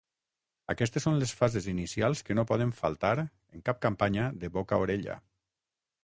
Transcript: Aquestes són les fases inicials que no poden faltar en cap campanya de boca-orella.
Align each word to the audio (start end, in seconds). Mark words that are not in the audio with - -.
Aquestes 0.73 1.03
són 1.07 1.17
les 1.23 1.33
fases 1.41 1.67
inicials 1.73 2.23
que 2.29 2.37
no 2.39 2.45
poden 2.51 2.71
faltar 2.77 3.11
en 3.25 3.65
cap 3.67 3.83
campanya 3.87 4.25
de 4.45 4.49
boca-orella. 4.57 5.19